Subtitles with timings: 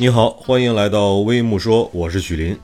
[0.00, 2.58] 你好，欢迎来到微木说，我是许林。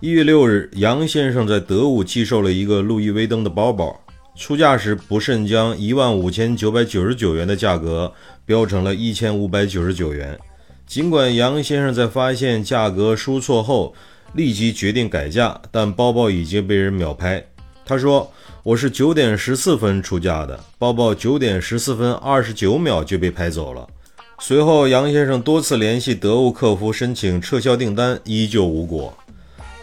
[0.00, 3.98] 一月六日，杨先生在德物寄售了一个路易威登的包包，
[4.36, 8.12] 出价时不慎将一万五千九百九十九元的价格
[8.44, 10.38] 标成了一千五百九十九元。
[10.86, 13.94] 尽管杨先生在发现价格输错后
[14.34, 17.42] 立即决定改价，但包包已经被人秒拍。
[17.88, 18.28] 他说
[18.64, 23.86] ：“我是九点十四分出价的，包包九点十四分二十九秒就被拍走了。”
[24.40, 29.16] 随后，杨先生多次联系得物客服申请撤销订单，依旧无果。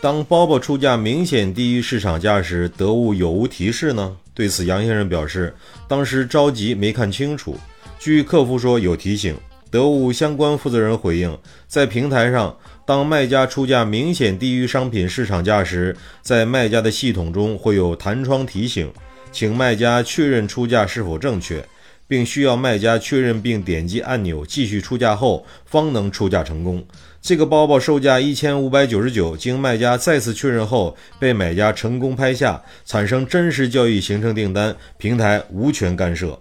[0.02, 4.17] 当包包出价明显低于市场价时，得物有无提示呢？
[4.33, 5.55] 对此，杨先生表示，
[5.88, 7.58] 当时着急没看清楚。
[7.97, 9.33] 据客服说，有提醒。
[9.73, 11.36] 得物相关负责人回应，
[11.68, 12.55] 在平台上，
[12.86, 18.94] 当卖家出价明显低于商品市场价时，在卖家的系统中会有弹窗提醒，
[19.31, 21.66] 请卖家确认出价是否正确。
[22.05, 26.86] 并需要卖家确认并点击按钮继续出价后，方能出价成功。
[27.20, 36.40] 这个包包售价一千五百九十九，经卖家再次确认后，被买家成功拍下，产生真实交易，形成订单，平台无权干涉。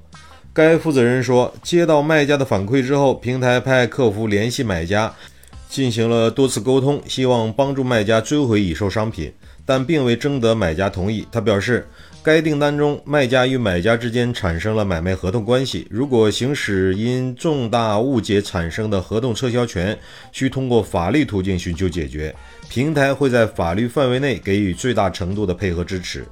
[0.55, 5.13] 该负责人说，接到卖家的反馈之后，平台派客服联系买家，
[5.69, 9.33] 进行了多次沟通，希望帮助卖家追回已售商品，
[9.65, 11.27] 但并未征得买家同意。
[11.33, 11.87] 他表示。
[12.25, 15.89] 该订单中，卖家与买家之间产生了买卖合同关系。
[15.91, 19.99] 如果行使因重大误解产生的合同撤销权，
[20.31, 22.33] 需通过法律途径寻求解决。
[22.69, 26.25] 平台会在法律范围内给予最大程度的配合支持。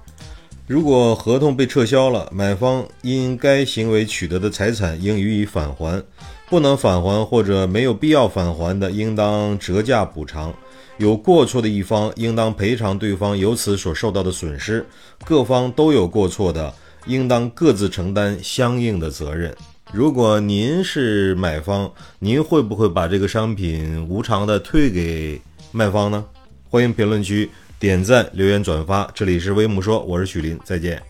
[0.71, 6.01] 如果合同被撤销了，买方因该行为取得的财产应予以返还，
[6.49, 10.55] 不能返还或者没有必要返还的，应当折价补偿。
[10.97, 14.87] 有过错的一方应当赔偿对方由此所受到的损失，
[15.25, 16.73] 各方都有过错的，
[17.07, 19.53] 应当各自承担相应的责任。
[19.93, 21.91] 如果您是买方，
[22.21, 26.25] 您会不会把这个商品无偿的退给卖方呢？
[26.69, 27.51] 欢迎评论区
[27.81, 29.11] 点赞、留言、转发。
[29.15, 31.10] 这里是微木说，我是许林，再见。